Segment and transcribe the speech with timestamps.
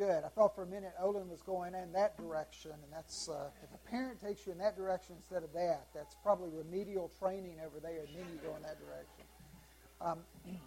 [0.00, 0.24] good.
[0.24, 3.68] I thought for a minute Olin was going in that direction, and that's uh, if
[3.74, 7.80] a parent takes you in that direction instead of that, that's probably remedial training over
[7.80, 9.24] there, and then you go in that direction.
[10.00, 10.18] Um,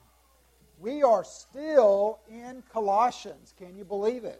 [0.80, 3.56] we are still in Colossians.
[3.58, 4.40] Can you believe it?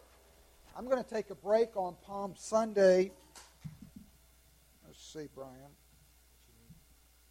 [0.78, 3.10] I'm going to take a break on Palm Sunday.
[4.86, 5.74] Let's see, Brian.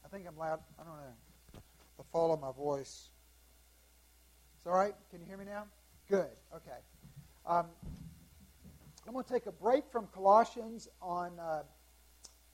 [0.03, 0.59] I think I'm loud.
[0.77, 1.61] I don't know.
[1.97, 3.07] The fall of my voice.
[4.57, 4.95] It's all right?
[5.11, 5.63] Can you hear me now?
[6.09, 6.27] Good.
[6.53, 6.79] Okay.
[7.45, 7.65] Um,
[9.05, 11.63] I'm going to take a break from Colossians on uh,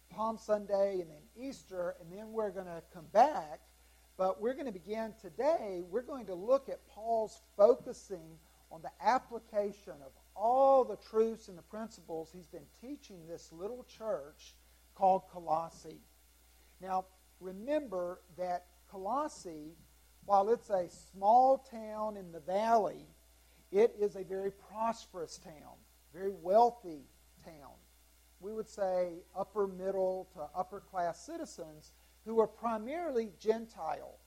[0.10, 3.60] Palm Sunday and then Easter, and then we're going to come back.
[4.18, 5.84] But we're going to begin today.
[5.88, 8.40] We're going to look at Paul's focusing
[8.72, 13.86] on the application of all the truths and the principles he's been teaching this little
[13.98, 14.56] church
[14.96, 16.02] called Colossae.
[16.82, 17.06] Now,
[17.40, 19.76] remember that Colossae,
[20.26, 23.06] while it's a small town in the valley,
[23.72, 25.78] it is a very prosperous town,
[26.14, 27.03] very wealthy
[27.44, 27.73] town.
[28.39, 31.92] We would say upper middle to upper class citizens
[32.25, 34.17] who are primarily Gentile.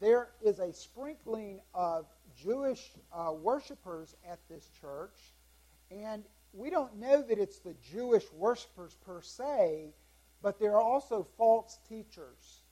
[0.00, 5.32] There is a sprinkling of Jewish uh, worshippers at this church,
[5.90, 9.94] and we don't know that it's the Jewish worshippers per se,
[10.42, 12.62] but there are also false teachers.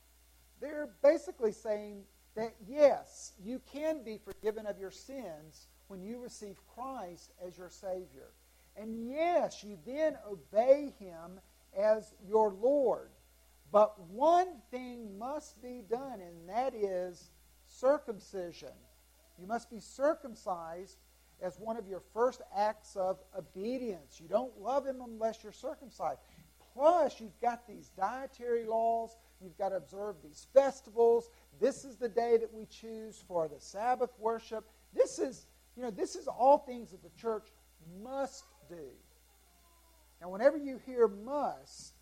[0.61, 2.03] They're basically saying
[2.35, 7.69] that yes, you can be forgiven of your sins when you receive Christ as your
[7.69, 8.31] Savior.
[8.79, 11.39] And yes, you then obey Him
[11.79, 13.11] as your Lord.
[13.71, 17.31] But one thing must be done, and that is
[17.67, 18.73] circumcision.
[19.39, 20.97] You must be circumcised
[21.43, 24.19] as one of your first acts of obedience.
[24.19, 26.21] You don't love Him unless you're circumcised.
[26.73, 29.15] Plus, you've got these dietary laws.
[29.43, 31.29] You've got to observe these festivals.
[31.61, 34.65] This is the day that we choose for the Sabbath worship.
[34.95, 37.49] This is, you know, this is all things that the church
[38.03, 38.89] must do.
[40.21, 41.95] Now, whenever you hear must,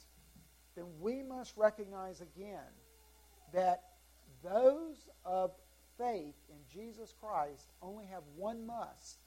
[0.77, 2.73] then we must recognize again
[3.53, 3.83] that
[4.43, 5.53] those of
[5.99, 9.19] faith in Jesus Christ only have one must,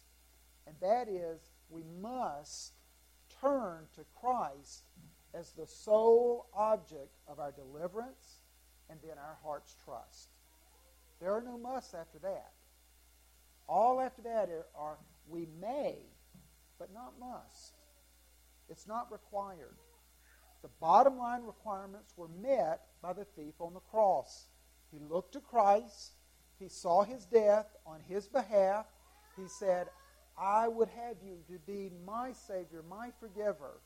[0.67, 2.73] and that is we must
[3.41, 4.83] turn to Christ
[5.33, 8.41] as the sole object of our deliverance
[8.89, 10.29] and then our heart's trust.
[11.19, 12.51] There are no musts after that.
[13.67, 14.97] All after that are
[15.27, 15.95] we may,
[16.79, 17.73] but not must.
[18.69, 19.75] It's not required.
[20.61, 24.47] The bottom line requirements were met by the thief on the cross.
[24.91, 26.13] He looked to Christ.
[26.59, 28.85] He saw his death on his behalf.
[29.35, 29.87] He said,
[30.37, 33.81] I would have you to be my Savior, my forgiver.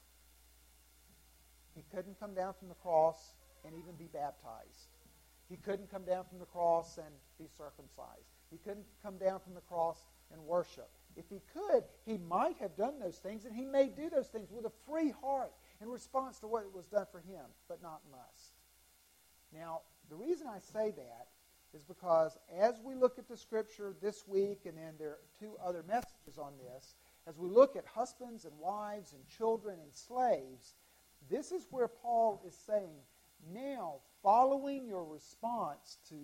[1.75, 3.33] He couldn't come down from the cross
[3.65, 4.89] and even be baptized.
[5.49, 8.36] He couldn't come down from the cross and be circumcised.
[8.51, 9.97] He couldn't come down from the cross
[10.31, 10.89] and worship.
[11.15, 14.51] If he could, he might have done those things, and he may do those things
[14.51, 18.53] with a free heart in response to what was done for him, but not must.
[19.53, 21.27] Now, the reason I say that
[21.73, 25.55] is because as we look at the scripture this week, and then there are two
[25.63, 30.75] other messages on this, as we look at husbands and wives and children and slaves,
[31.29, 33.01] this is where Paul is saying,
[33.53, 36.15] now, following your response to,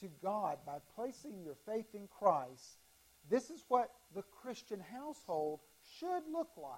[0.00, 2.78] to God by placing your faith in Christ,
[3.28, 5.60] this is what the Christian household
[5.98, 6.72] should look like.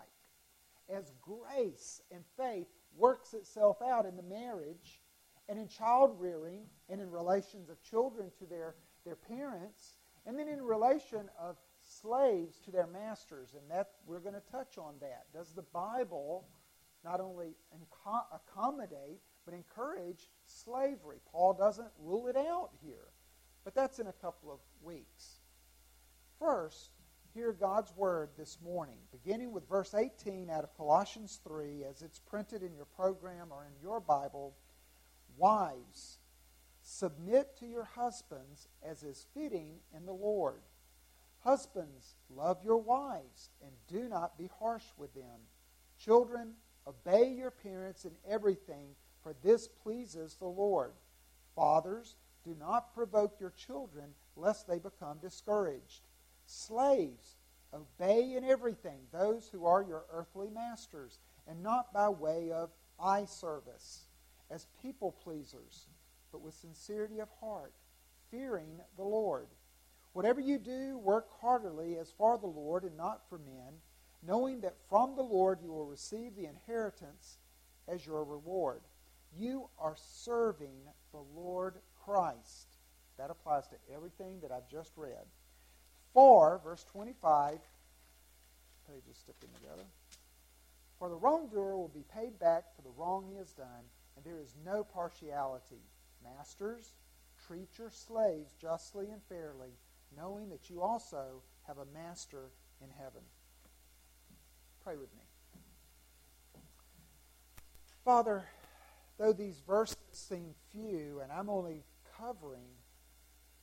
[0.89, 2.67] As grace and faith
[2.97, 5.01] works itself out in the marriage
[5.49, 8.75] and in child rearing and in relations of children to their,
[9.05, 9.97] their parents,
[10.27, 13.55] and then in relation of slaves to their masters.
[13.55, 15.27] And that we're going to touch on that.
[15.33, 16.47] Does the Bible
[17.05, 17.57] not only
[18.33, 21.19] accommodate, but encourage slavery.
[21.31, 23.09] Paul doesn't rule it out here,
[23.65, 25.41] but that's in a couple of weeks.
[26.39, 26.91] First,
[27.35, 32.19] hear God's word this morning, beginning with verse 18 out of Colossians 3, as it's
[32.19, 34.55] printed in your program or in your Bible.
[35.37, 36.19] Wives,
[36.83, 40.63] submit to your husbands as is fitting in the Lord.
[41.41, 45.41] Husbands, love your wives and do not be harsh with them.
[45.99, 46.55] Children,
[46.87, 48.89] Obey your parents in everything,
[49.23, 50.93] for this pleases the Lord.
[51.55, 56.03] Fathers, do not provoke your children, lest they become discouraged.
[56.47, 57.37] Slaves,
[57.73, 62.71] obey in everything those who are your earthly masters, and not by way of
[63.01, 64.07] eye service,
[64.51, 65.87] as people pleasers,
[66.31, 67.73] but with sincerity of heart,
[68.31, 69.49] fearing the Lord.
[70.13, 73.75] Whatever you do, work heartily as for the Lord and not for men
[74.23, 77.39] knowing that from the Lord you will receive the inheritance
[77.89, 78.83] as your reward.
[79.39, 80.77] You are serving
[81.13, 82.77] the Lord Christ.
[83.19, 85.27] That applies to everything that I've just read.
[86.13, 87.59] For, verse 25,
[88.89, 89.85] pages sticking together.
[90.99, 93.85] For the wrongdoer will be paid back for the wrong he has done,
[94.17, 95.83] and there is no partiality.
[96.23, 96.95] Masters,
[97.47, 99.71] treat your slaves justly and fairly,
[100.17, 102.51] knowing that you also have a master
[102.81, 103.23] in heaven.
[104.85, 105.23] Pray with me.
[108.05, 108.45] Father,
[109.19, 111.85] though these verses seem few, and I'm only
[112.19, 112.69] covering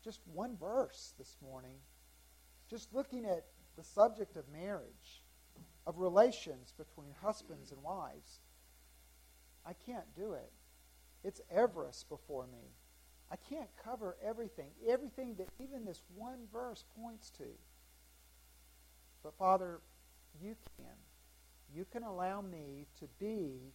[0.03, 1.77] just one verse this morning,
[2.69, 5.23] just looking at the subject of marriage,
[5.85, 8.39] of relations between husbands and wives,
[9.65, 10.51] I can't do it.
[11.23, 12.73] It's Everest before me.
[13.31, 17.43] I can't cover everything, everything that even this one verse points to.
[19.23, 19.81] But Father,
[20.41, 20.95] you can.
[21.73, 23.73] You can allow me to be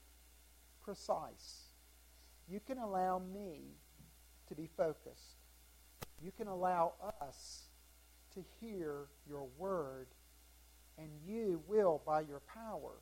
[0.85, 1.65] precise.
[2.49, 3.77] You can allow me
[4.49, 5.39] to be focused.
[6.23, 7.63] You can allow us
[8.35, 10.09] to hear your word,
[10.99, 13.01] and you will, by your power,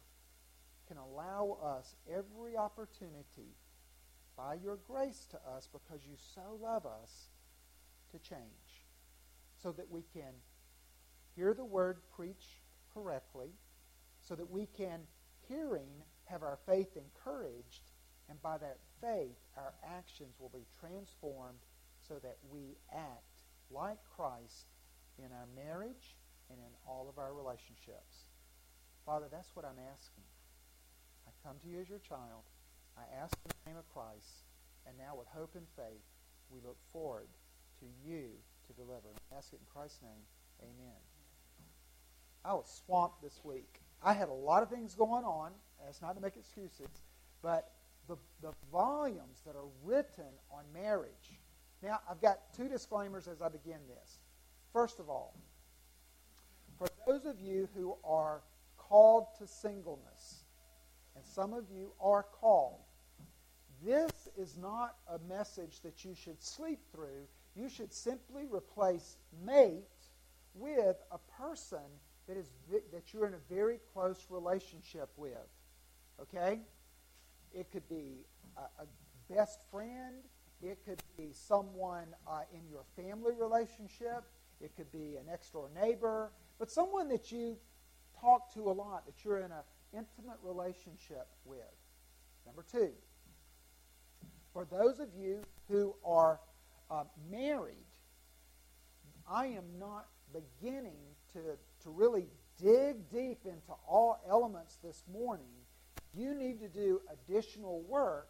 [0.87, 3.57] can allow us every opportunity
[4.37, 7.29] by your grace to us because you so love us
[8.11, 8.87] to change
[9.63, 10.33] so that we can
[11.37, 12.61] hear the word preached
[12.93, 13.51] correctly,
[14.21, 15.01] so that we can,
[15.49, 15.89] hearing,
[16.25, 17.91] have our faith encouraged,
[18.29, 21.59] and by that faith, our actions will be transformed
[22.07, 24.67] so that we act like Christ
[25.19, 26.17] in our marriage
[26.51, 28.29] and in all of our relationships.
[29.05, 30.25] Father, that's what I'm asking.
[31.27, 32.47] I come to you as your child.
[32.97, 34.47] I ask in the name of Christ,
[34.87, 36.05] and now with hope and faith,
[36.51, 37.29] we look forward
[37.81, 38.29] to you
[38.67, 39.09] to deliver.
[39.33, 40.25] I ask it in Christ's name.
[40.63, 41.01] Amen.
[42.45, 43.81] I was swamped this week.
[44.05, 45.53] I had a lot of things going on.
[45.85, 47.03] That's not to make excuses,
[47.43, 47.73] but
[48.09, 51.39] the, the volumes that are written on marriage.
[51.83, 54.19] Now, I've got two disclaimers as I begin this.
[54.73, 55.35] First of all,
[56.79, 58.43] for those of you who are
[58.77, 60.45] called to singleness,
[61.15, 62.81] and some of you are called,
[63.85, 67.27] this is not a message that you should sleep through.
[67.57, 69.83] You should simply replace mate
[70.55, 71.81] with a person
[72.29, 72.51] that is
[72.93, 75.37] that you're in a very close relationship with.
[76.21, 76.61] Okay?
[77.53, 78.25] It could be
[78.57, 80.17] a, a best friend.
[80.63, 84.25] It could be someone uh, in your family relationship.
[84.61, 86.31] It could be an next door neighbor.
[86.59, 87.57] But someone that you
[88.21, 91.59] talk to a lot, that you're in an intimate relationship with.
[92.47, 92.91] Number two,
[94.53, 96.39] for those of you who are
[96.91, 97.75] uh, married,
[99.29, 101.01] I am not beginning
[101.33, 101.41] to,
[101.83, 102.27] to really
[102.61, 105.47] dig deep into all elements this morning.
[106.15, 108.29] You need to do additional work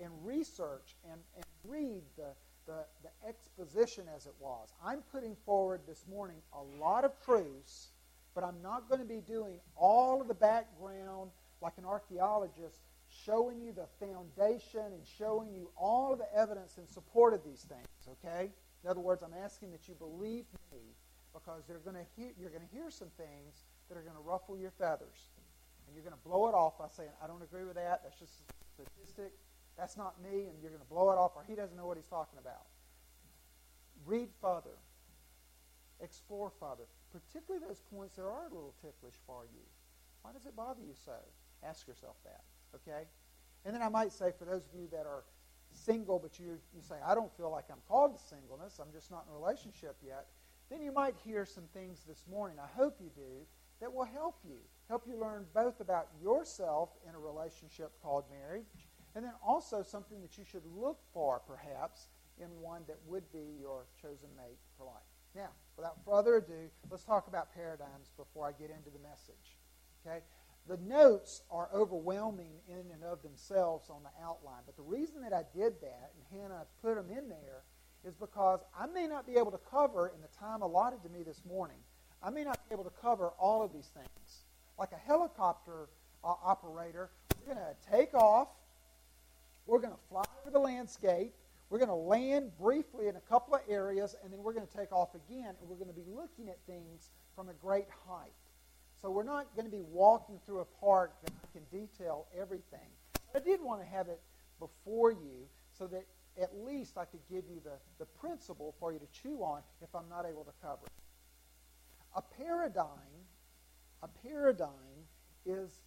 [0.00, 2.30] and research and, and read the,
[2.66, 4.68] the, the exposition as it was.
[4.84, 7.88] I'm putting forward this morning a lot of truths,
[8.34, 11.30] but I'm not going to be doing all of the background
[11.60, 12.78] like an archaeologist
[13.24, 17.62] showing you the foundation and showing you all of the evidence in support of these
[17.62, 18.50] things, okay?
[18.84, 20.78] In other words, I'm asking that you believe me
[21.38, 24.26] because they're going to hear, you're going to hear some things that are going to
[24.26, 25.30] ruffle your feathers.
[25.86, 28.02] And you're going to blow it off by saying, I don't agree with that.
[28.02, 29.32] That's just a statistic.
[29.78, 30.50] That's not me.
[30.50, 32.66] And you're going to blow it off, or he doesn't know what he's talking about.
[34.04, 34.76] Read further.
[36.00, 36.84] Explore further.
[37.14, 39.64] Particularly those points that are a little ticklish for you.
[40.22, 41.16] Why does it bother you so?
[41.64, 42.44] Ask yourself that.
[42.74, 43.06] Okay?
[43.64, 45.24] And then I might say, for those of you that are
[45.72, 49.10] single, but you, you say, I don't feel like I'm called to singleness, I'm just
[49.10, 50.26] not in a relationship yet,
[50.70, 53.46] then you might hear some things this morning, I hope you do,
[53.80, 54.58] that will help you.
[54.88, 60.20] Help you learn both about yourself in a relationship called marriage, and then also something
[60.20, 62.08] that you should look for, perhaps,
[62.40, 64.94] in one that would be your chosen mate for life.
[65.34, 69.58] Now, without further ado, let's talk about paradigms before I get into the message.
[70.06, 70.20] Okay?
[70.66, 75.32] The notes are overwhelming in and of themselves on the outline, but the reason that
[75.32, 77.64] I did that, and Hannah put them in there,
[78.04, 81.22] is because I may not be able to cover in the time allotted to me
[81.22, 81.76] this morning,
[82.22, 84.44] I may not be able to cover all of these things.
[84.78, 85.88] Like a helicopter
[86.24, 88.48] uh, operator, we're going to take off,
[89.66, 91.32] we're going to fly over the landscape,
[91.70, 94.76] we're going to land briefly in a couple of areas, and then we're going to
[94.76, 98.32] take off again, and we're going to be looking at things from a great height.
[99.00, 102.88] So we're not going to be walking through a park that can detail everything.
[103.32, 104.20] But I did want to have it
[104.58, 105.46] before you
[105.78, 106.04] so that
[106.40, 109.94] at least I could give you the, the principle for you to chew on if
[109.94, 110.92] I'm not able to cover it.
[112.16, 113.26] A paradigm,
[114.02, 115.06] a paradigm
[115.44, 115.80] is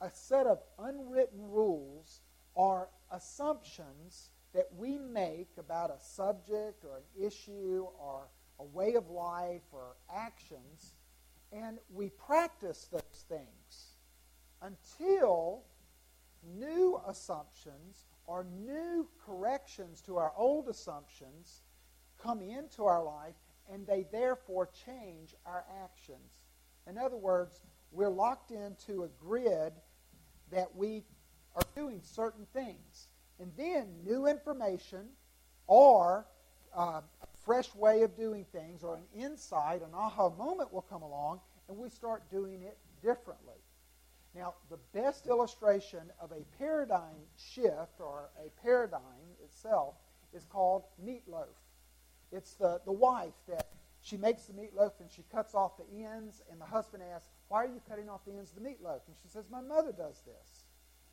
[0.00, 2.20] a set of unwritten rules
[2.54, 8.28] or assumptions that we make about a subject or an issue or
[8.58, 10.94] a way of life or actions
[11.52, 13.96] And we practice those things
[14.62, 15.62] until
[16.56, 21.62] new assumptions or new corrections to our old assumptions
[22.22, 23.34] come into our life
[23.72, 26.42] and they therefore change our actions.
[26.88, 29.72] In other words, we're locked into a grid
[30.50, 31.02] that we
[31.54, 33.08] are doing certain things.
[33.40, 35.08] And then new information
[35.66, 36.26] or
[36.76, 41.02] uh, a fresh way of doing things or an insight, an aha moment will come
[41.02, 43.56] along and we start doing it differently.
[44.36, 49.00] Now, the best illustration of a paradigm shift or a paradigm
[49.42, 49.94] itself
[50.34, 51.56] is called meatloaf.
[52.30, 53.68] It's the, the wife that
[54.02, 57.64] she makes the meatloaf and she cuts off the ends, and the husband asks, Why
[57.64, 59.00] are you cutting off the ends of the meatloaf?
[59.06, 60.64] And she says, My mother does this.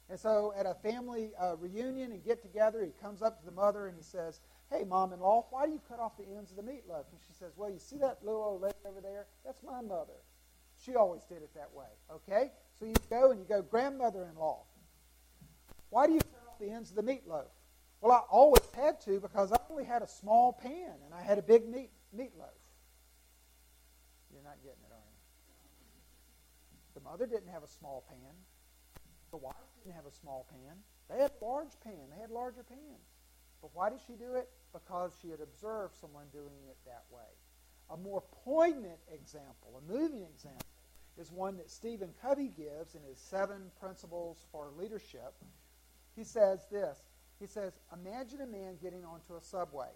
[0.10, 3.52] And so at a family uh, reunion and get together, he comes up to the
[3.54, 6.52] mother and he says, Hey, mom in law, why do you cut off the ends
[6.52, 7.06] of the meatloaf?
[7.12, 9.28] And she says, Well, you see that little old lady over there?
[9.46, 10.20] That's my mother.
[10.84, 11.88] She always did it that way.
[12.12, 12.52] Okay?
[12.84, 14.64] So you go and you go, Grandmother in law,
[15.90, 17.48] why do you cut off the ends of the meatloaf?
[18.02, 21.38] Well, I always had to because I only had a small pan and I had
[21.38, 22.60] a big meat meatloaf.
[24.34, 25.16] You're not getting it, are you?
[26.96, 28.36] The mother didn't have a small pan.
[29.32, 30.76] The wife didn't have a small pan.
[31.10, 32.10] They had large pan.
[32.14, 33.08] They had larger pans.
[33.62, 34.50] But why did she do it?
[34.74, 37.32] Because she had observed someone doing it that way.
[37.92, 40.68] A more poignant example, a moving example,
[41.18, 45.34] is one that Stephen Covey gives in his Seven Principles for Leadership.
[46.16, 47.00] He says this
[47.40, 49.90] He says, Imagine a man getting onto a subway.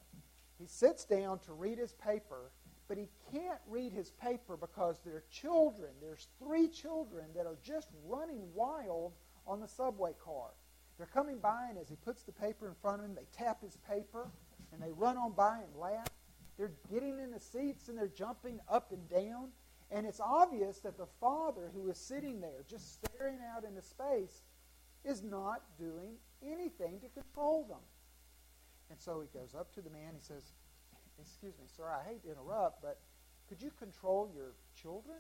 [0.60, 2.52] He sits down to read his paper,
[2.88, 5.92] but he can't read his paper because there are children.
[6.02, 9.14] There's three children that are just running wild
[9.46, 10.50] on the subway car.
[10.98, 13.62] They're coming by, and as he puts the paper in front of him, they tap
[13.62, 14.30] his paper,
[14.72, 16.08] and they run on by and laugh.
[16.58, 19.50] They're getting in the seats, and they're jumping up and down.
[19.90, 24.44] And it's obvious that the father who is sitting there just staring out into space
[25.06, 27.84] is not doing anything to control them.
[28.90, 30.14] And so he goes up to the man.
[30.16, 30.54] He says,
[31.20, 33.00] Excuse me, sir, I hate to interrupt, but
[33.50, 35.18] could you control your children?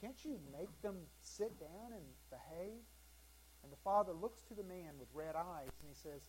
[0.00, 2.82] Can't you make them sit down and behave?
[3.62, 6.22] And the father looks to the man with red eyes and he says,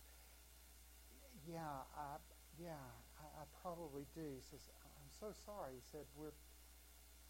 [1.48, 2.20] Yeah, I,
[2.60, 2.84] yeah,
[3.18, 4.28] I, I probably do.
[4.36, 5.72] He says, I'm so sorry.
[5.74, 6.36] He said, We're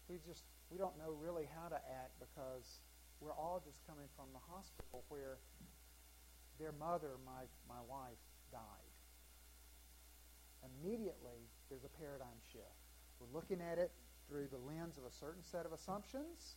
[0.09, 2.81] we just we don't know really how to act because
[3.21, 5.37] we're all just coming from the hospital where
[6.59, 8.19] their mother, my, my wife,
[8.51, 8.91] died.
[10.63, 12.83] Immediately, there's a paradigm shift.
[13.19, 13.91] We're looking at it
[14.27, 16.55] through the lens of a certain set of assumptions,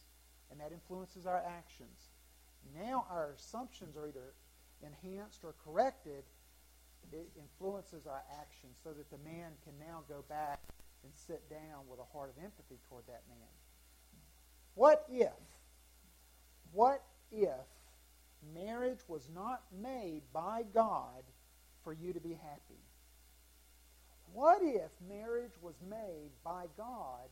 [0.50, 2.10] and that influences our actions.
[2.74, 4.34] Now our assumptions are either
[4.82, 6.24] enhanced or corrected.
[7.12, 10.60] It influences our actions so that the man can now go back
[11.06, 13.38] and sit down with a heart of empathy toward that man.
[14.75, 15.30] What if,
[16.72, 17.64] what if
[18.52, 21.22] marriage was not made by God
[21.84, 22.82] for you to be happy?
[24.32, 27.28] What if marriage was made by God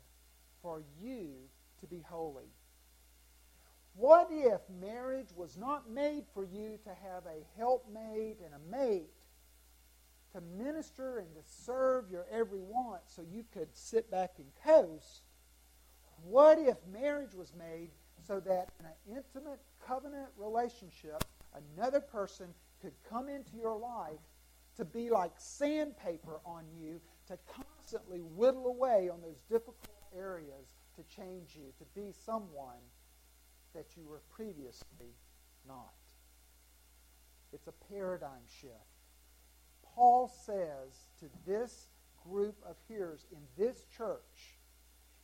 [0.63, 1.35] for you
[1.81, 2.53] to be holy?
[3.97, 9.11] What if marriage was not made for you to have a helpmate and a mate
[10.35, 15.23] to minister and to serve your every want so you could sit back and coast?
[16.25, 17.91] What if marriage was made
[18.27, 21.23] so that in an intimate covenant relationship,
[21.77, 22.49] another person
[22.83, 24.19] could come into your life
[24.77, 31.03] to be like sandpaper on you, to constantly whittle away on those difficult areas to
[31.15, 32.83] change you, to be someone
[33.73, 35.15] that you were previously
[35.69, 35.93] not?
[37.53, 38.94] It's a paradigm shift.
[39.95, 41.89] Paul says to this
[42.29, 44.59] group of hearers in this church,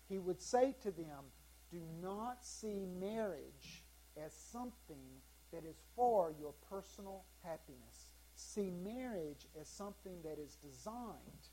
[0.09, 1.33] he would say to them,
[1.71, 3.85] Do not see marriage
[4.17, 5.21] as something
[5.53, 8.11] that is for your personal happiness.
[8.35, 11.49] See marriage as something that is designed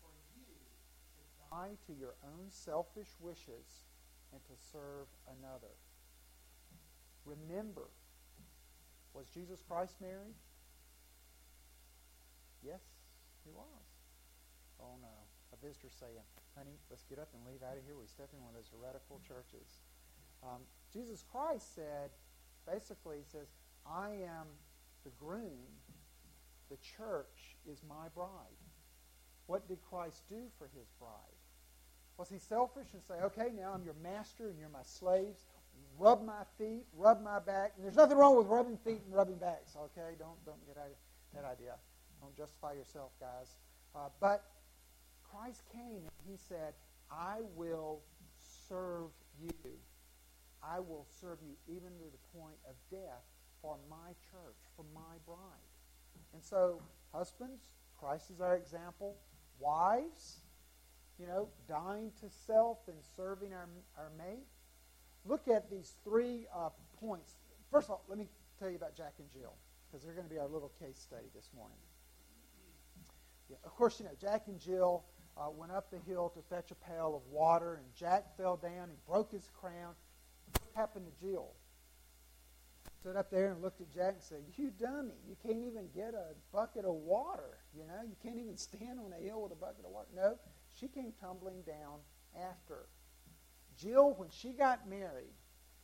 [0.00, 0.44] for you
[1.16, 3.84] to die to your own selfish wishes
[4.32, 5.06] and to serve
[5.38, 5.72] another.
[7.24, 7.88] Remember,
[9.14, 10.34] was Jesus Christ married?
[12.68, 12.84] Yes,
[13.44, 13.88] he was.
[14.76, 15.16] Oh no.
[15.52, 16.20] A visitor saying,
[16.52, 17.96] honey, let's get up and leave out of here.
[17.96, 19.80] We step in one of those heretical churches.
[20.44, 20.60] Um,
[20.92, 22.12] Jesus Christ said,
[22.68, 23.48] basically, he says,
[23.88, 24.46] I am
[25.04, 25.72] the groom.
[26.68, 28.60] The church is my bride.
[29.46, 31.40] What did Christ do for his bride?
[32.18, 35.46] Was he selfish and say, okay, now I'm your master and you're my slaves?
[35.98, 37.72] Rub my feet, rub my back.
[37.76, 40.14] And there's nothing wrong with rubbing feet and rubbing backs, okay?
[40.18, 41.74] Don't, don't get that idea.
[42.20, 43.56] Don't justify yourself, guys.
[43.94, 44.44] Uh, but
[45.30, 46.74] Christ came and he said,
[47.10, 48.00] I will
[48.68, 49.10] serve
[49.40, 49.52] you,
[50.62, 53.24] I will serve you even to the point of death
[53.62, 55.38] for my church, for my bride.
[56.32, 56.82] And so,
[57.12, 57.62] husbands,
[57.98, 59.16] Christ is our example.
[59.58, 60.40] Wives,
[61.18, 64.46] you know, dying to self and serving our, our mate.
[65.24, 66.70] Look at these three uh,
[67.00, 67.34] points.
[67.70, 68.26] First of all, let me
[68.58, 69.54] tell you about Jack and Jill,
[69.86, 71.78] because they're going to be our little case study this morning.
[73.48, 75.04] Yeah, of course, you know, Jack and Jill
[75.36, 78.90] uh, went up the hill to fetch a pail of water, and Jack fell down.
[78.90, 79.94] and broke his crown.
[80.52, 81.52] What happened to Jill?
[83.00, 86.14] Stood up there and looked at Jack and said, You dummy, you can't even get
[86.14, 87.58] a bucket of water.
[87.74, 90.08] You know, you can't even stand on a hill with a bucket of water.
[90.14, 90.36] No,
[90.78, 92.00] she came tumbling down
[92.36, 92.86] after.
[93.78, 95.32] Jill, when she got married,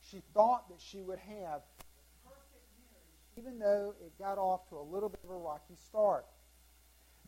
[0.01, 4.75] she thought that she would have a perfect marriage, even though it got off to
[4.77, 6.25] a little bit of a rocky start.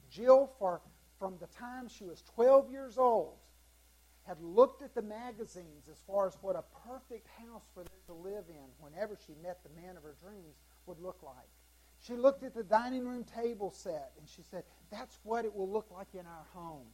[0.09, 0.81] Jill, for,
[1.19, 3.35] from the time she was 12 years old,
[4.27, 8.13] had looked at the magazines as far as what a perfect house for them to
[8.13, 11.47] live in whenever she met the man of her dreams would look like.
[11.99, 15.69] She looked at the dining room table set and she said, That's what it will
[15.69, 16.85] look like in our home.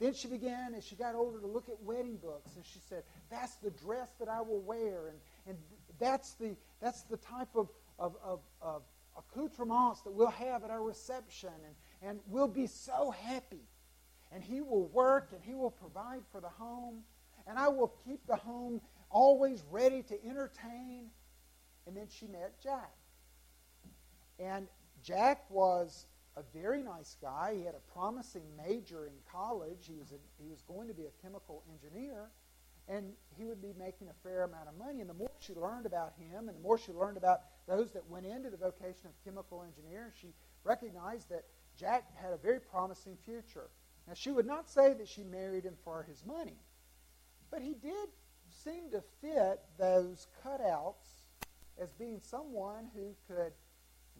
[0.00, 3.04] Then she began, as she got older, to look at wedding books, and she said,
[3.30, 5.56] That's the dress that I will wear, and, and
[6.00, 7.68] that's, the, that's the type of,
[7.98, 8.82] of, of, of
[9.16, 11.74] accoutrements that we'll have at our reception, and,
[12.06, 13.66] and we'll be so happy.
[14.32, 17.02] And he will work, and he will provide for the home,
[17.46, 18.80] and I will keep the home
[19.10, 21.10] always ready to entertain.
[21.86, 22.90] And then she met Jack.
[24.40, 24.66] And
[25.02, 26.06] Jack was
[26.36, 27.54] a very nice guy.
[27.56, 29.86] He had a promising major in college.
[29.86, 32.30] He was, a, he was going to be a chemical engineer,
[32.88, 35.00] and he would be making a fair amount of money.
[35.00, 38.08] And the more she learned about him, and the more she learned about those that
[38.08, 40.28] went into the vocation of chemical engineer, she
[40.64, 41.44] recognized that
[41.78, 43.68] Jack had a very promising future.
[44.06, 46.58] Now, she would not say that she married him for his money,
[47.50, 48.08] but he did
[48.50, 51.28] seem to fit those cutouts
[51.80, 53.52] as being someone who could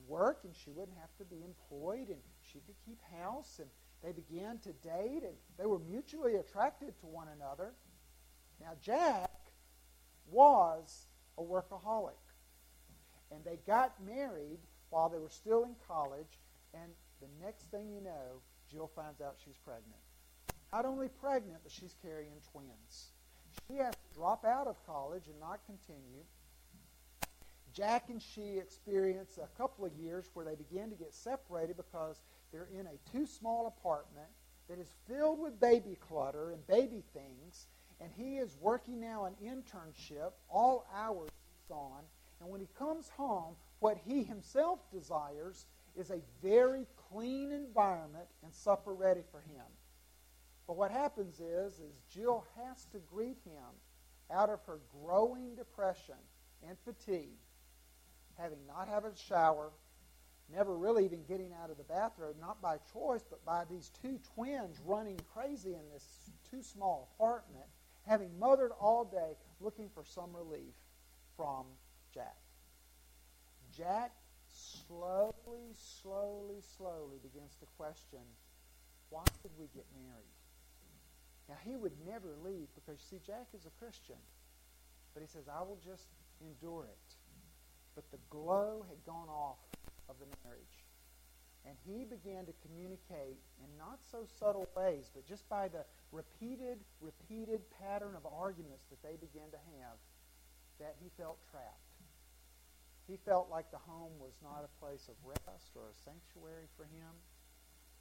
[0.08, 3.68] work and she wouldn't have to be employed and she could keep house and
[4.02, 7.72] they began to date and they were mutually attracted to one another.
[8.60, 9.30] Now, Jack
[10.30, 11.06] was
[11.38, 12.12] a workaholic.
[13.30, 14.58] And they got married
[14.90, 16.38] while they were still in college,
[16.72, 20.00] and the next thing you know, Jill finds out she's pregnant.
[20.72, 23.12] Not only pregnant, but she's carrying twins.
[23.68, 26.24] She has to drop out of college and not continue.
[27.72, 32.20] Jack and she experience a couple of years where they begin to get separated because
[32.52, 34.28] they're in a too small apartment
[34.68, 37.66] that is filled with baby clutter and baby things.
[38.00, 41.30] And he is working now an internship, all hours
[41.70, 42.02] on.
[42.40, 48.52] And when he comes home, what he himself desires is a very clean environment and
[48.52, 49.64] supper ready for him.
[50.66, 53.62] But what happens is, is Jill has to greet him
[54.32, 56.14] out of her growing depression
[56.66, 57.38] and fatigue
[58.36, 59.70] having not had a shower,
[60.52, 64.18] never really even getting out of the bathroom, not by choice, but by these two
[64.34, 66.04] twins running crazy in this
[66.50, 67.66] too small apartment,
[68.06, 70.74] having mothered all day, looking for some relief
[71.36, 71.64] from
[72.12, 72.36] Jack.
[73.76, 74.12] Jack
[74.86, 78.22] slowly, slowly, slowly begins to question
[79.10, 80.38] why did we get married?
[81.48, 84.18] Now, he would never leave because, see, Jack is a Christian.
[85.12, 86.08] But he says, I will just
[86.40, 87.14] endure it
[87.94, 89.62] but the glow had gone off
[90.08, 90.82] of the marriage.
[91.64, 96.78] And he began to communicate in not so subtle ways, but just by the repeated,
[97.00, 99.96] repeated pattern of arguments that they began to have,
[100.78, 101.93] that he felt trapped.
[103.06, 106.84] He felt like the home was not a place of rest or a sanctuary for
[106.84, 107.12] him.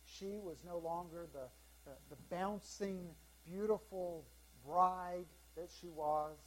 [0.05, 1.47] She was no longer the,
[1.85, 3.09] the, the bouncing,
[3.45, 4.25] beautiful
[4.65, 6.37] bride that she was.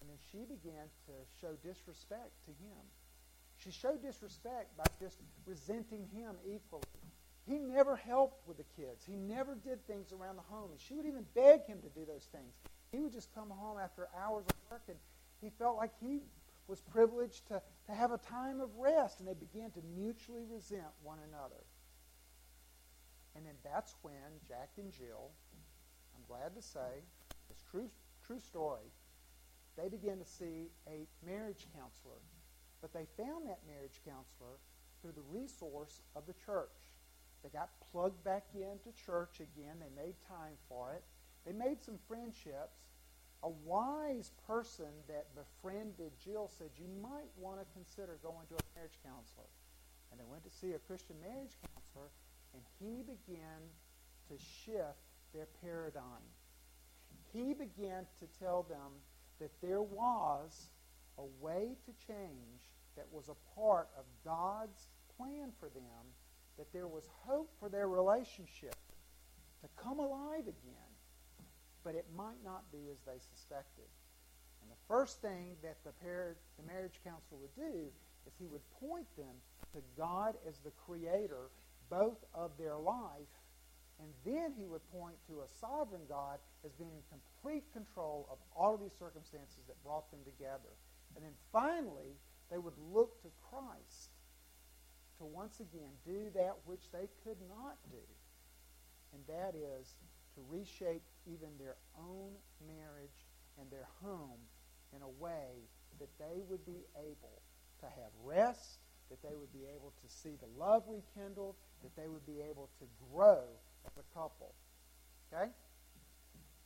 [0.00, 2.82] And then she began to show disrespect to him.
[3.56, 6.82] She showed disrespect by just resenting him equally.
[7.46, 9.04] He never helped with the kids.
[9.06, 10.70] He never did things around the home.
[10.70, 12.54] And she would even beg him to do those things.
[12.90, 14.96] He would just come home after hours of work and
[15.40, 16.20] he felt like he
[16.68, 19.20] was privileged to, to have a time of rest.
[19.20, 21.62] And they began to mutually resent one another.
[23.36, 25.30] And then that's when Jack and Jill,
[26.16, 27.02] I'm glad to say,
[27.50, 27.90] it's true,
[28.26, 28.92] true story,
[29.76, 32.22] they began to see a marriage counselor.
[32.80, 34.60] But they found that marriage counselor
[35.02, 36.70] through the resource of the church.
[37.42, 39.76] They got plugged back into church again.
[39.80, 41.02] They made time for it.
[41.44, 42.78] They made some friendships.
[43.44, 48.64] A wise person that befriended Jill said, You might want to consider going to a
[48.74, 49.52] marriage counselor.
[50.10, 52.08] And they went to see a Christian marriage counselor,
[52.54, 53.60] and he began
[54.28, 55.04] to shift
[55.34, 56.24] their paradigm
[57.34, 58.92] he began to tell them
[59.40, 60.68] that there was
[61.18, 66.14] a way to change that was a part of God's plan for them,
[66.56, 68.76] that there was hope for their relationship
[69.60, 70.93] to come alive again,
[71.84, 73.86] but it might not be as they suspected.
[74.62, 77.92] And the first thing that the, the marriage counselor would do
[78.26, 79.36] is he would point them
[79.76, 81.52] to God as the creator
[81.90, 83.28] both of their life,
[84.00, 88.38] and then he would point to a sovereign God as being in complete control of
[88.56, 90.72] all of these circumstances that brought them together.
[91.14, 92.16] And then finally,
[92.50, 94.10] they would look to Christ
[95.18, 98.02] to once again do that which they could not do,
[99.12, 99.94] and that is
[100.34, 102.32] to reshape even their own
[102.66, 103.26] marriage
[103.60, 104.40] and their home
[104.94, 105.68] in a way
[105.98, 107.42] that they would be able
[107.80, 108.78] to have rest,
[109.10, 112.70] that they would be able to see the love rekindled, that they would be able
[112.78, 113.42] to grow
[113.86, 114.54] as a couple.
[115.32, 115.50] Okay?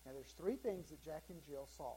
[0.07, 1.94] Now, there's three things that Jack and Jill saw.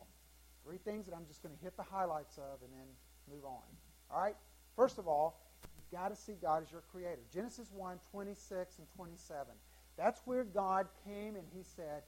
[0.65, 2.87] Three things that I'm just going to hit the highlights of and then
[3.29, 3.63] move on.
[4.11, 4.35] All right?
[4.75, 7.21] First of all, you've got to see God as your creator.
[7.33, 9.45] Genesis 1 26 and 27.
[10.01, 12.01] That's where God came and he said,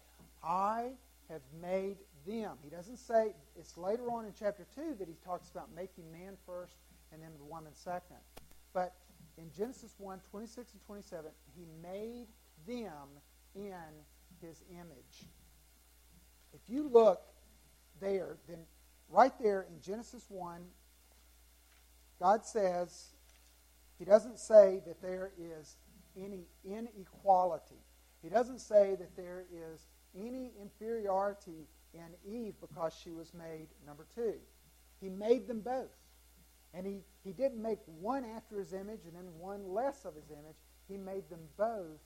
[0.43, 0.93] I
[1.29, 2.57] have made them.
[2.63, 6.35] He doesn't say, it's later on in chapter 2 that he talks about making man
[6.43, 6.73] first
[7.11, 8.17] and then the woman second.
[8.73, 8.95] But
[9.37, 11.25] in Genesis 1 26 and 27,
[11.55, 12.25] he made
[12.65, 13.09] them
[13.53, 13.75] in
[14.41, 15.29] his image.
[16.51, 17.21] If you look
[18.01, 18.59] there, then
[19.07, 20.61] right there in Genesis 1,
[22.19, 23.09] God says,
[23.99, 25.75] He doesn't say that there is
[26.17, 27.81] any inequality.
[28.21, 34.05] He doesn't say that there is any inferiority in Eve because she was made number
[34.15, 34.35] two.
[34.99, 35.97] He made them both.
[36.73, 40.31] And he, he didn't make one after his image and then one less of his
[40.31, 40.57] image.
[40.87, 42.01] He made them both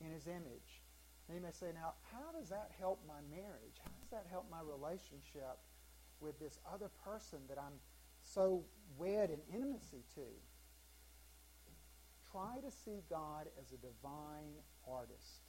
[0.00, 0.82] in his image.
[1.28, 3.78] And you may say, now, how does that help my marriage?
[3.82, 5.58] How does that help my relationship
[6.20, 7.78] with this other person that I'm
[8.22, 8.64] so
[8.98, 10.22] wed in intimacy to?
[12.32, 14.56] Try to see God as a divine
[14.88, 15.44] artist.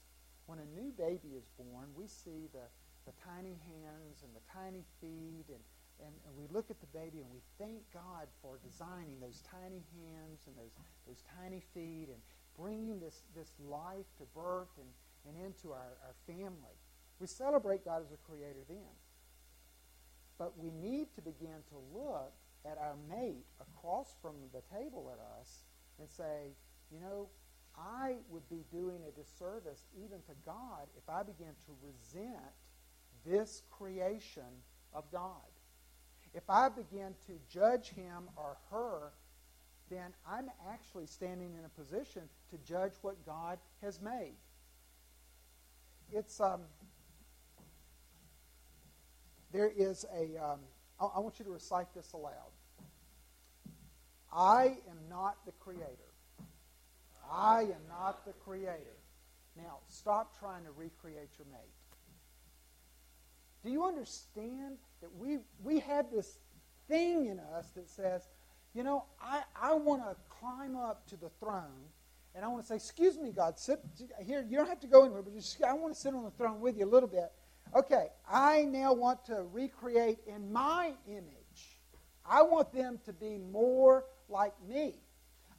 [0.46, 2.68] When a new baby is born, we see the,
[3.08, 5.64] the tiny hands and the tiny feet and
[6.02, 9.84] and, and we look at the baby and we thank God for designing those tiny
[9.94, 10.74] hands and those,
[11.06, 12.20] those tiny feet and
[12.58, 14.90] bringing this, this life to birth and,
[15.28, 16.78] and into our, our family.
[17.20, 18.94] We celebrate God as a creator then.
[20.38, 22.34] But we need to begin to look
[22.66, 25.64] at our mate across from the table at us
[26.00, 26.56] and say,
[26.94, 27.28] you know,
[27.76, 32.54] I would be doing a disservice even to God if I began to resent
[33.26, 34.62] this creation
[34.94, 35.32] of God.
[36.34, 39.14] If I begin to judge him or her,
[39.90, 44.36] then I'm actually standing in a position to judge what God has made.
[46.12, 46.62] It's um,
[49.52, 50.38] there is a.
[50.44, 50.60] Um,
[51.00, 52.52] I, I want you to recite this aloud.
[54.32, 56.13] I am not the creator.
[57.34, 58.98] I am not the creator.
[59.58, 61.74] Now, stop trying to recreate your mate.
[63.64, 66.38] Do you understand that we, we have this
[66.88, 68.28] thing in us that says,
[68.74, 71.90] you know, I, I want to climb up to the throne
[72.36, 73.80] and I want to say, excuse me, God, sit
[74.22, 74.46] here.
[74.48, 76.60] You don't have to go anywhere, but just, I want to sit on the throne
[76.60, 77.32] with you a little bit.
[77.76, 81.80] Okay, I now want to recreate in my image.
[82.26, 84.96] I want them to be more like me.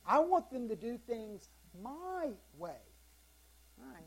[0.06, 1.48] I want them to do things
[1.82, 2.76] my way.
[3.80, 4.04] All right.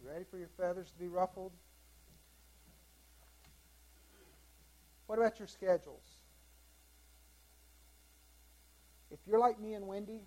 [0.00, 1.52] You ready for your feathers to be ruffled?
[5.06, 6.04] What about your schedules?
[9.10, 10.20] If you're like me and Wendy,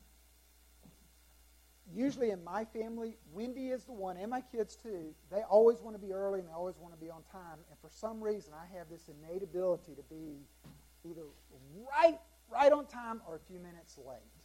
[1.94, 5.96] usually in my family, Wendy is the one, and my kids too, they always want
[5.96, 7.60] to be early and they always want to be on time.
[7.70, 10.40] And for some reason, I have this innate ability to be
[11.08, 11.22] either
[11.96, 12.20] right,
[12.52, 14.41] right on time or a few minutes late.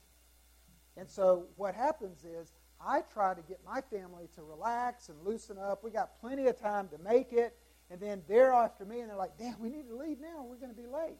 [0.97, 5.59] And so what happens is I try to get my family to relax and loosen
[5.59, 5.83] up.
[5.85, 7.57] We got plenty of time to make it.
[7.91, 10.43] And then they're after me, and they're like, damn, we need to leave now.
[10.43, 11.19] We're going to be late.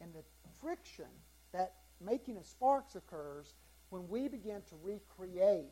[0.00, 0.22] And the
[0.60, 1.06] friction,
[1.52, 3.54] that making of sparks occurs
[3.90, 5.66] when we begin to recreate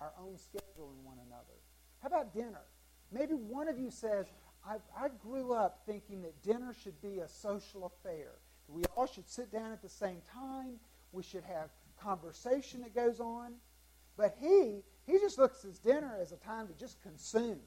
[0.00, 1.56] our own schedule in one another.
[2.02, 2.62] How about dinner?
[3.10, 4.26] Maybe one of you says,
[4.68, 8.32] I, I grew up thinking that dinner should be a social affair.
[8.68, 10.78] We all should sit down at the same time.
[11.12, 13.54] We should have conversation that goes on.
[14.16, 17.60] But he, he just looks at his dinner as a time to just consume.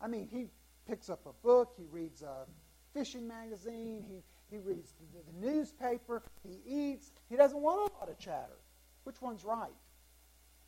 [0.00, 0.46] I mean, he
[0.88, 2.46] picks up a book, he reads a
[2.92, 7.12] fishing magazine, he, he reads the, the newspaper, he eats.
[7.28, 8.58] He doesn't want a lot of chatter.
[9.04, 9.70] Which one's right?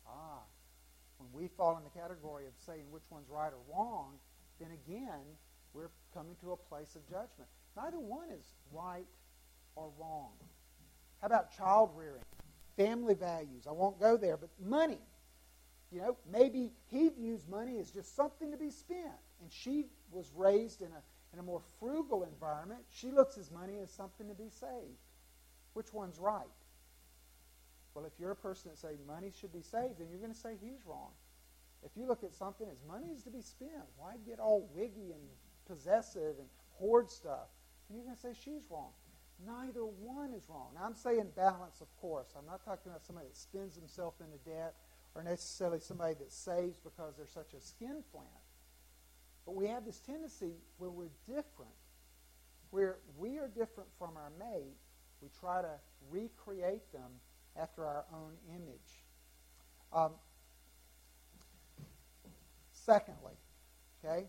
[0.07, 0.41] Ah,
[1.17, 4.13] when we fall in the category of saying which one's right or wrong,
[4.59, 5.23] then again,
[5.73, 7.49] we're coming to a place of judgment.
[7.75, 9.07] Neither one is right
[9.75, 10.31] or wrong.
[11.21, 12.21] How about child rearing?
[12.77, 13.67] Family values.
[13.67, 14.99] I won't go there, but money.
[15.91, 20.31] You know, maybe he views money as just something to be spent, and she was
[20.35, 21.01] raised in a,
[21.33, 22.81] in a more frugal environment.
[22.89, 24.99] She looks at money as something to be saved.
[25.73, 26.43] Which one's right?
[27.93, 30.37] Well, if you're a person that say money should be saved, then you're going to
[30.37, 31.11] say he's wrong.
[31.83, 35.13] If you look at something as money is to be spent, why get all wiggy
[35.13, 35.21] and
[35.65, 37.47] possessive and hoard stuff?
[37.87, 38.91] And you're going to say she's wrong.
[39.43, 40.69] Neither one is wrong.
[40.75, 42.27] Now, I'm saying balance, of course.
[42.37, 44.75] I'm not talking about somebody that spends himself into debt
[45.13, 48.27] or necessarily somebody that saves because they're such a skinflint.
[49.45, 51.75] But we have this tendency where we're different,
[52.71, 54.75] where we are different from our mate.
[55.21, 57.11] We try to recreate them
[57.59, 59.03] after our own image.
[59.93, 60.11] Um,
[62.71, 63.33] secondly,
[64.03, 64.25] okay,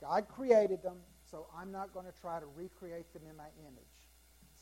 [0.00, 0.98] God created them,
[1.30, 3.97] so I'm not going to try to recreate them in my image.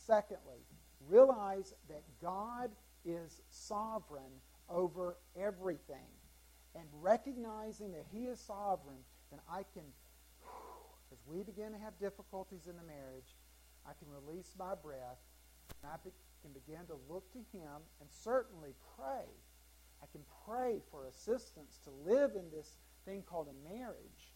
[0.06, 0.62] Secondly,
[1.08, 2.70] realize that God
[3.04, 6.10] is sovereign over everything.
[6.74, 8.98] And recognizing that He is sovereign,
[9.30, 9.82] then I can,
[11.10, 13.34] as we begin to have difficulties in the marriage,
[13.84, 15.18] I can release my breath
[15.82, 19.26] and I can begin to look to Him and certainly pray.
[20.02, 24.34] I can pray for assistance to live in this thing called a marriage.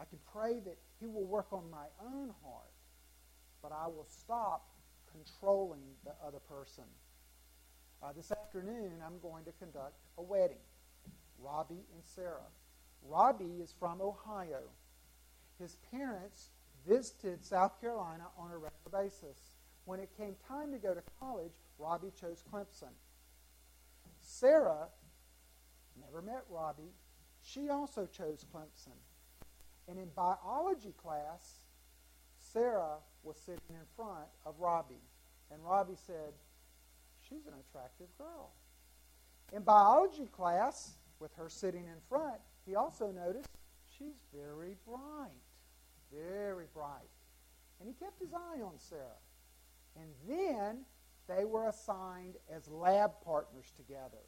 [0.00, 2.72] I can pray that He will work on my own heart,
[3.62, 4.73] but I will stop
[5.14, 6.84] controlling the other person.
[8.02, 10.58] Uh, this afternoon, I'm going to conduct a wedding.
[11.38, 12.50] Robbie and Sarah.
[13.02, 14.62] Robbie is from Ohio.
[15.58, 16.50] His parents
[16.86, 19.56] visited South Carolina on a regular basis.
[19.84, 22.92] When it came time to go to college, Robbie chose Clemson.
[24.20, 24.88] Sarah
[26.00, 26.92] never met Robbie.
[27.42, 28.96] She also chose Clemson.
[29.86, 31.63] And in biology class,
[32.54, 35.02] Sarah was sitting in front of Robbie.
[35.50, 36.32] And Robbie said,
[37.28, 38.52] She's an attractive girl.
[39.52, 43.48] In biology class, with her sitting in front, he also noticed
[43.98, 45.42] she's very bright.
[46.12, 47.10] Very bright.
[47.80, 49.20] And he kept his eye on Sarah.
[49.96, 50.84] And then
[51.26, 54.22] they were assigned as lab partners together.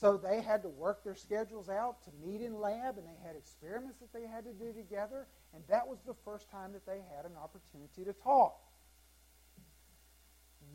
[0.00, 3.34] So they had to work their schedules out to meet in lab, and they had
[3.34, 5.26] experiments that they had to do together.
[5.52, 8.60] And that was the first time that they had an opportunity to talk.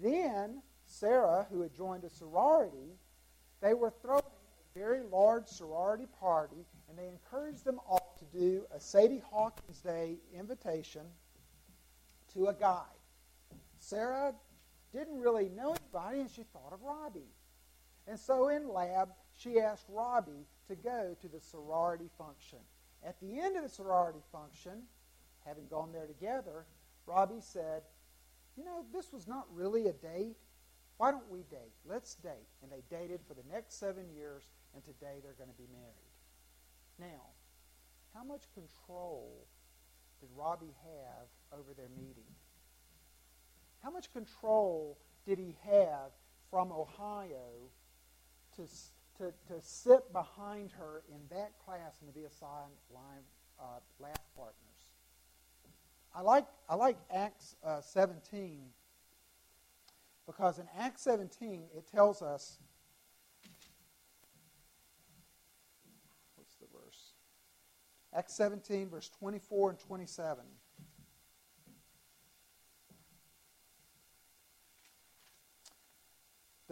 [0.01, 2.97] Then Sarah, who had joined a sorority,
[3.62, 8.65] they were throwing a very large sorority party, and they encouraged them all to do
[8.75, 11.03] a Sadie Hawkins Day invitation
[12.33, 12.91] to a guy.
[13.79, 14.33] Sarah
[14.91, 17.31] didn't really know anybody, and she thought of Robbie.
[18.07, 22.59] And so in lab, she asked Robbie to go to the sorority function.
[23.05, 24.83] At the end of the sorority function,
[25.45, 26.65] having gone there together,
[27.05, 27.83] Robbie said,
[28.57, 30.37] You know, this was not really a date.
[30.97, 31.73] Why don't we date?
[31.85, 32.47] Let's date.
[32.61, 36.13] And they dated for the next seven years, and today they're going to be married.
[36.99, 37.23] Now,
[38.13, 39.47] how much control
[40.19, 42.29] did Robbie have over their meeting?
[43.81, 46.11] How much control did he have
[46.49, 47.69] from Ohio
[48.55, 48.63] to,
[49.17, 53.23] to, to sit behind her in that class and to be assigned line,
[53.59, 54.57] uh, lab partners?
[56.15, 58.61] I like, I like Acts uh, 17
[60.25, 62.59] because in Acts 17, it tells us,
[66.35, 67.13] what's the verse?
[68.15, 70.43] Acts 17, verse 24 and 27.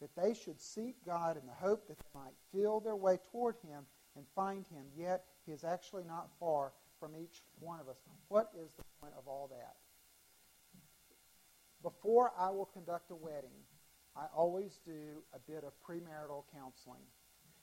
[0.00, 3.56] that they should seek God in the hope that they might feel their way toward
[3.66, 3.84] him
[4.16, 4.84] and find him.
[4.96, 7.98] Yet he is actually not far from each one of us.
[8.28, 9.76] What is the point of all that?
[11.82, 13.60] Before I will conduct a wedding,
[14.16, 17.02] I always do a bit of premarital counseling.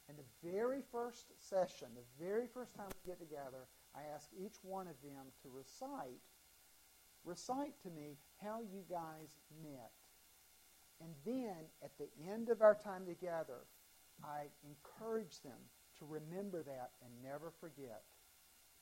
[0.10, 4.58] And the very first session, the very first time we get together, I ask each
[4.62, 6.22] one of them to recite,
[7.24, 9.92] recite to me how you guys met.
[11.02, 13.66] And then at the end of our time together,
[14.24, 15.58] I encourage them
[16.00, 18.04] to remember that and never forget.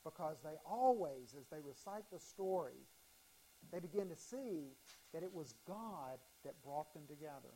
[0.04, 2.86] Because they always, as they recite the story,
[3.72, 4.72] they begin to see
[5.12, 7.54] that it was God that brought them together.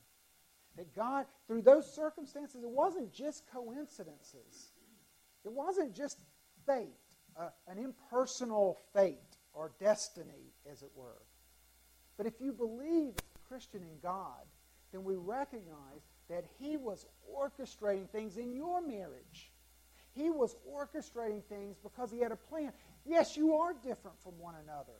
[0.77, 4.73] That God, through those circumstances, it wasn't just coincidences.
[5.45, 6.19] It wasn't just
[6.67, 6.89] fate,
[7.39, 11.23] uh, an impersonal fate or destiny, as it were.
[12.17, 13.15] But if you believe
[13.49, 14.45] Christian in God,
[14.93, 19.51] then we recognize that He was orchestrating things in your marriage.
[20.13, 22.73] He was orchestrating things because He had a plan.
[23.05, 24.99] Yes, you are different from one another.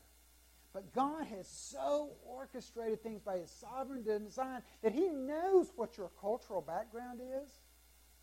[0.73, 6.11] But God has so orchestrated things by His sovereign design that He knows what your
[6.19, 7.49] cultural background is,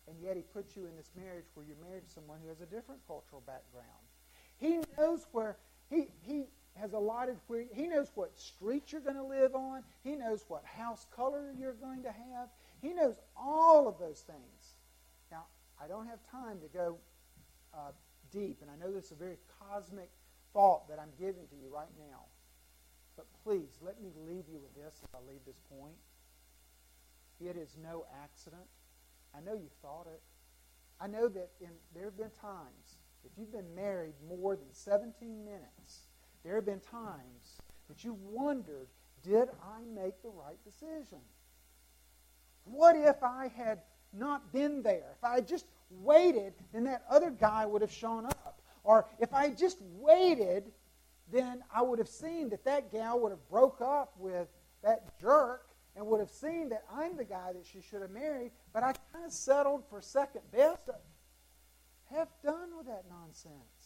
[0.07, 2.61] and yet He puts you in this marriage where you're married to someone who has
[2.61, 3.87] a different cultural background.
[4.57, 5.57] He knows where
[5.89, 9.83] He, he has allotted where He knows what street you're going to live on.
[10.03, 12.49] He knows what house color you're going to have.
[12.81, 14.75] He knows all of those things.
[15.31, 15.45] Now,
[15.81, 16.97] I don't have time to go
[17.73, 17.91] uh,
[18.31, 20.09] deep, and I know this is a very cosmic
[20.53, 22.25] thought that I'm giving to you right now.
[23.15, 25.95] But please, let me leave you with this as I leave this point.
[27.39, 28.65] It is no accident.
[29.35, 30.21] I know you've thought it.
[30.99, 35.43] I know that in, there have been times, if you've been married more than 17
[35.43, 36.07] minutes,
[36.43, 38.87] there have been times that you've wondered,
[39.23, 41.19] did I make the right decision?
[42.65, 43.79] What if I had
[44.11, 45.15] not been there?
[45.17, 48.61] If I had just waited, then that other guy would have shown up.
[48.83, 50.71] Or if I had just waited,
[51.31, 54.47] then I would have seen that that gal would have broke up with
[54.83, 58.51] that jerk and would have seen that I'm the guy that she should have married,
[58.73, 60.89] but I kind of settled for second best.
[62.11, 63.82] Have done with that nonsense.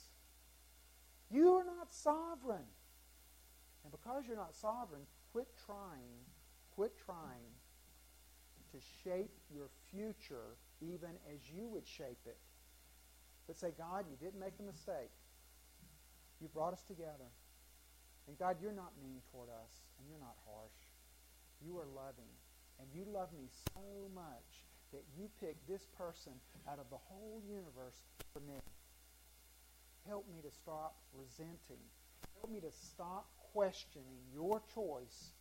[1.29, 2.67] You are not sovereign.
[3.83, 6.23] And because you're not sovereign, quit trying,
[6.75, 7.51] quit trying
[8.71, 12.37] to shape your future even as you would shape it.
[13.47, 15.11] But say, God, you didn't make a mistake.
[16.41, 17.31] You brought us together.
[18.27, 20.83] And God, you're not mean toward us, and you're not harsh.
[21.63, 22.29] You are loving.
[22.79, 26.33] And you love me so much that you picked this person
[26.67, 28.59] out of the whole universe for me.
[30.07, 31.83] Help me to stop resenting.
[32.39, 35.31] Help me to stop questioning your choice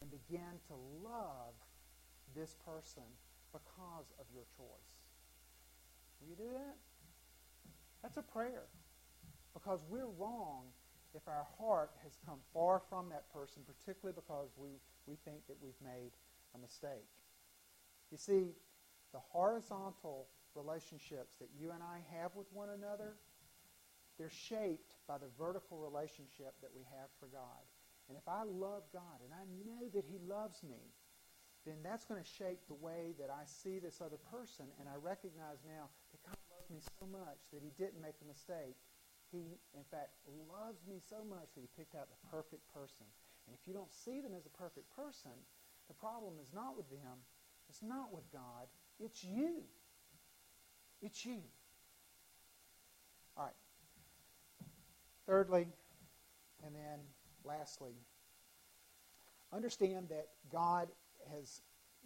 [0.00, 0.74] and begin to
[1.04, 1.54] love
[2.34, 3.02] this person
[3.52, 4.92] because of your choice.
[6.20, 6.76] Will you do that?
[8.02, 8.64] That's a prayer.
[9.54, 10.64] Because we're wrong
[11.14, 14.68] if our heart has come far from that person, particularly because we,
[15.06, 16.12] we think that we've made
[16.54, 17.08] a mistake.
[18.10, 18.52] You see,
[19.12, 23.16] the horizontal relationships that you and I have with one another,
[24.18, 27.64] they're shaped by the vertical relationship that we have for God.
[28.08, 30.94] And if I love God and I know that He loves me,
[31.66, 34.66] then that's going to shape the way that I see this other person.
[34.78, 38.28] And I recognize now that God loves me so much that He didn't make a
[38.28, 38.78] mistake
[39.32, 40.14] he, in fact,
[40.48, 43.06] loves me so much that he picked out the perfect person.
[43.46, 45.34] And if you don't see them as a perfect person,
[45.88, 47.18] the problem is not with them.
[47.68, 48.70] It's not with God.
[49.00, 49.62] It's you.
[51.02, 51.42] It's you.
[53.36, 53.54] All right.
[55.26, 55.66] Thirdly,
[56.64, 57.00] and then
[57.44, 57.94] lastly,
[59.52, 60.88] understand that God
[61.32, 61.62] has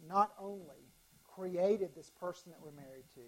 [0.08, 0.88] not only
[1.34, 3.20] created this person that we're married to,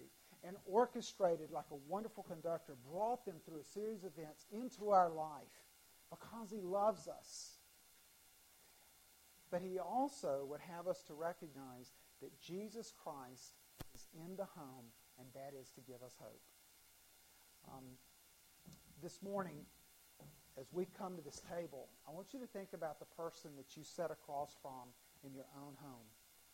[0.45, 5.09] and orchestrated like a wonderful conductor, brought them through a series of events into our
[5.09, 5.63] life
[6.09, 7.57] because he loves us.
[9.49, 13.53] But he also would have us to recognize that Jesus Christ
[13.95, 14.85] is in the home,
[15.17, 16.41] and that is to give us hope.
[17.67, 17.83] Um,
[19.01, 19.65] this morning,
[20.59, 23.75] as we come to this table, I want you to think about the person that
[23.75, 26.07] you sat across from in your own home.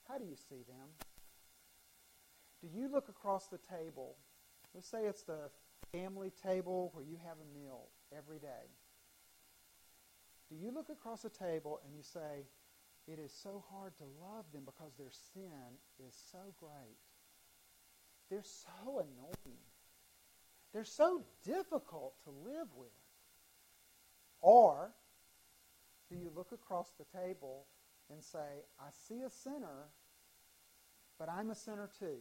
[0.08, 0.90] How do you see them?
[2.62, 4.18] do you look across the table?
[4.74, 5.50] Let's say it's the
[5.92, 8.68] family table where you have a meal every day.
[10.50, 12.46] Do you look across the table and you say,
[13.08, 16.98] it is so hard to love them because their sin is so great?
[18.30, 19.60] They're so annoying.
[20.73, 22.90] They're so difficult to live with.
[24.42, 24.92] Or
[26.10, 27.65] do you look across the table
[28.12, 29.90] and say, I see a sinner,
[31.17, 32.19] but I'm a sinner too?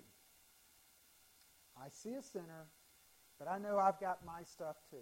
[1.77, 2.67] I see a sinner,
[3.39, 4.97] but I know I've got my stuff too.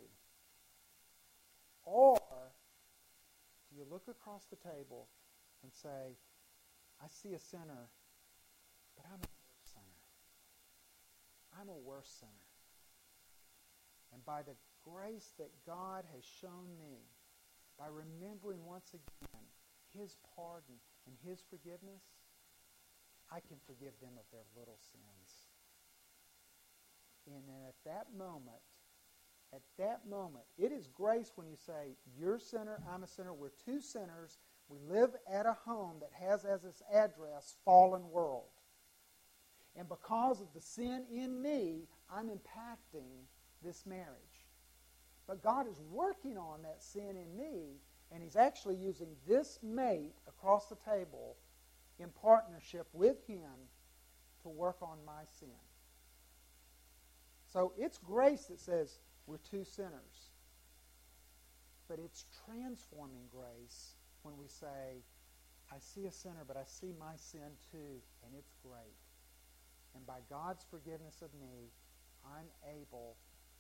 [1.84, 2.18] Or
[3.70, 5.08] do you look across the table
[5.62, 6.16] and say,
[7.02, 7.88] I see a sinner,
[8.96, 10.04] but I'm a worse sinner.
[11.60, 12.32] I'm a worse sinner.
[14.12, 14.52] And by the
[14.86, 17.02] grace that God has shown me,
[17.78, 19.42] by remembering once again
[19.92, 22.02] his pardon and his forgiveness,
[23.30, 25.50] I can forgive them of their little sins.
[27.26, 28.62] And then at that moment,
[29.52, 33.32] at that moment, it is grace when you say, You're a sinner, I'm a sinner,
[33.32, 34.38] we're two sinners.
[34.68, 38.50] We live at a home that has as its address fallen world.
[39.76, 43.26] And because of the sin in me, I'm impacting
[43.62, 44.45] this marriage.
[45.26, 47.80] But God is working on that sin in me,
[48.12, 51.36] and He's actually using this mate across the table
[51.98, 53.68] in partnership with Him
[54.42, 55.48] to work on my sin.
[57.52, 60.30] So it's grace that says we're two sinners.
[61.88, 65.02] But it's transforming grace when we say,
[65.72, 68.98] I see a sinner, but I see my sin too, and it's great.
[69.94, 71.70] And by God's forgiveness of me,
[72.24, 72.46] I'm
[72.78, 73.16] able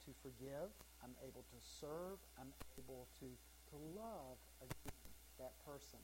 [0.06, 0.70] to forgive,
[1.02, 4.94] I'm able to serve, I'm able to, to love again
[5.38, 5.98] that person.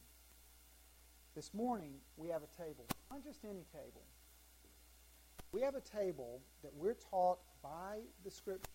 [1.34, 4.02] This morning, we have a table, not just any table.
[5.52, 8.68] We have a table that we're taught by the Scripture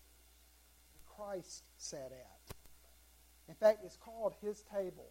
[1.14, 2.56] Christ sat at.
[3.48, 5.10] In fact, it's called his table.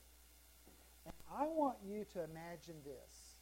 [1.05, 3.38] And I want you to imagine this.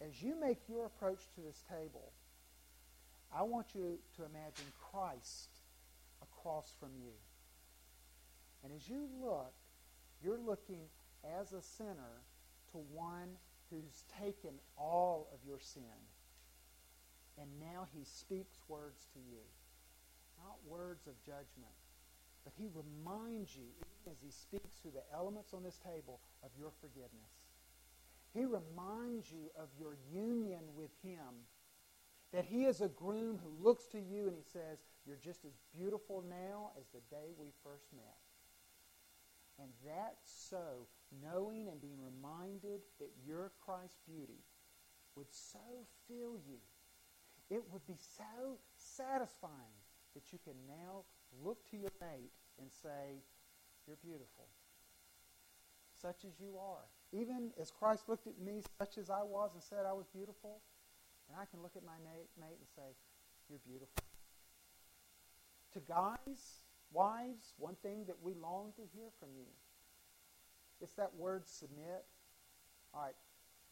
[0.00, 2.12] As you make your approach to this table,
[3.34, 5.53] I want you to imagine Christ
[6.44, 7.12] across from you.
[8.62, 9.54] And as you look,
[10.22, 10.82] you're looking
[11.38, 12.22] as a sinner
[12.72, 13.30] to one
[13.70, 15.82] who's taken all of your sin.
[17.40, 19.42] And now he speaks words to you
[20.42, 21.72] not words of judgment,
[22.44, 23.64] but he reminds you,
[24.10, 27.32] as he speaks through the elements on this table, of your forgiveness.
[28.34, 31.48] He reminds you of your union with him.
[32.34, 35.52] That he is a groom who looks to you and he says, You're just as
[35.76, 38.16] beautiful now as the day we first met.
[39.60, 40.88] And that's so,
[41.22, 44.42] knowing and being reminded that your Christ's beauty
[45.14, 46.58] would so fill you,
[47.50, 49.78] it would be so satisfying
[50.14, 51.04] that you can now
[51.44, 53.22] look to your mate and say,
[53.86, 54.48] You're beautiful.
[56.00, 56.84] Such as you are.
[57.12, 60.60] Even as Christ looked at me, such as I was, and said I was beautiful,
[61.28, 62.96] and I can look at my mate and say,
[63.48, 64.02] You're beautiful.
[65.74, 66.62] To guys,
[66.92, 69.46] wives, one thing that we long to hear from you.
[70.80, 72.04] It's that word submit.
[72.94, 73.14] All right.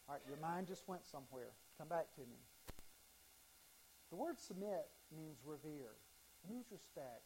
[0.09, 1.55] All right, your mind just went somewhere.
[1.79, 2.43] Come back to me.
[4.11, 5.95] The word submit means revere.
[6.49, 7.23] Means respect.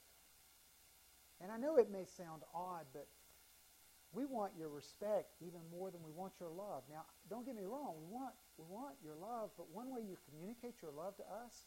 [1.41, 3.09] And I know it may sound odd, but
[4.13, 6.85] we want your respect even more than we want your love.
[6.89, 10.17] Now, don't get me wrong, we want, we want your love, but one way you
[10.31, 11.65] communicate your love to us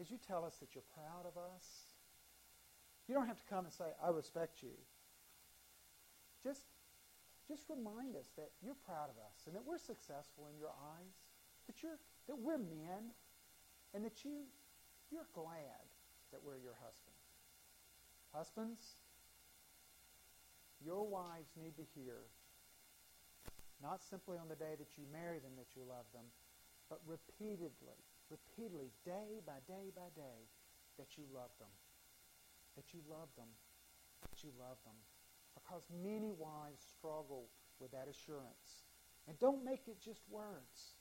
[0.00, 1.85] is you tell us that you're proud of us.
[3.08, 4.74] You don't have to come and say, I respect you.
[6.42, 6.66] Just,
[7.46, 11.14] just remind us that you're proud of us and that we're successful in your eyes,
[11.66, 13.14] that, you're, that we're men,
[13.94, 14.46] and that you,
[15.10, 15.86] you're glad
[16.32, 17.14] that we're your husband.
[18.34, 18.98] Husbands,
[20.84, 22.26] your wives need to hear,
[23.82, 26.26] not simply on the day that you marry them that you love them,
[26.90, 27.98] but repeatedly,
[28.30, 30.50] repeatedly, day by day by day,
[30.98, 31.70] that you love them.
[32.76, 33.48] That you love them.
[34.22, 34.96] That you love them.
[35.54, 37.48] Because many wives struggle
[37.80, 38.84] with that assurance.
[39.28, 40.94] And don't make it just words.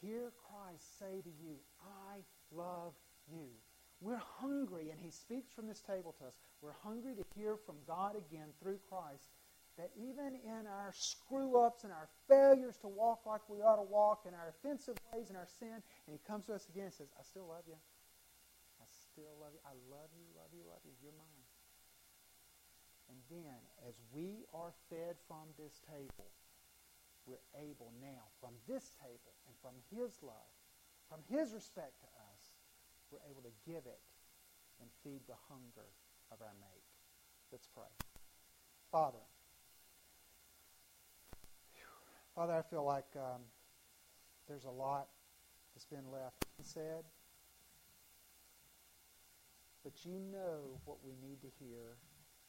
[0.00, 2.94] Hear Christ say to you, I love
[3.30, 3.46] you.
[4.00, 6.34] We're hungry, and he speaks from this table to us.
[6.60, 9.30] We're hungry to hear from God again through Christ
[9.78, 13.88] that even in our screw ups and our failures to walk like we ought to
[13.88, 16.92] walk, and our offensive ways and our sin, and he comes to us again and
[16.92, 17.76] says, I still love you.
[19.12, 19.60] Still love you.
[19.68, 20.96] I love you, love you, love you.
[21.04, 21.46] You're mine.
[23.12, 26.32] And then, as we are fed from this table,
[27.28, 30.56] we're able now, from this table and from his love,
[31.12, 32.56] from his respect to us,
[33.12, 34.00] we're able to give it
[34.80, 35.92] and feed the hunger
[36.32, 36.88] of our mate.
[37.52, 37.92] Let's pray.
[38.90, 39.20] Father,
[42.34, 43.42] Father, I feel like um,
[44.48, 45.08] there's a lot
[45.74, 47.04] that's been left unsaid,
[49.82, 51.96] but you know what we need to hear,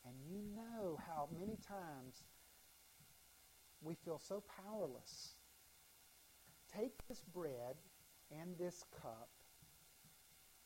[0.05, 2.23] and you know how many times
[3.81, 5.35] we feel so powerless.
[6.75, 7.75] Take this bread
[8.31, 9.29] and this cup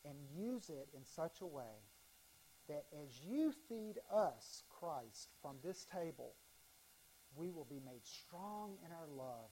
[0.04, 1.82] and use it in such a way
[2.68, 6.34] that as you feed us, Christ, from this table,
[7.34, 9.50] we will be made strong in our love.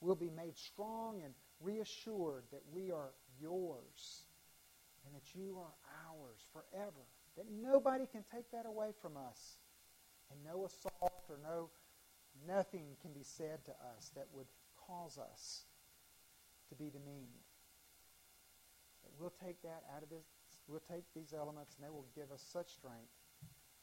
[0.00, 4.26] We'll be made strong and reassured that we are yours
[5.04, 5.74] and that you are
[6.08, 9.58] ours forever, that nobody can take that away from us,
[10.30, 11.70] and no assault or no
[12.46, 15.64] nothing can be said to us that would cause us
[16.68, 17.44] to be demeaned.
[19.04, 20.24] That we'll take that out of this,
[20.68, 23.12] we'll take these elements and they will give us such strength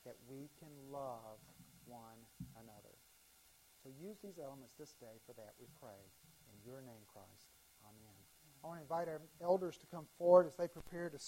[0.06, 1.40] that we can love
[1.86, 2.22] one
[2.56, 2.96] another.
[3.84, 6.02] So use these elements this day for that, we pray.
[6.50, 7.49] In your name, Christ.
[8.64, 11.20] I want to invite our elders to come forward as they prepare to.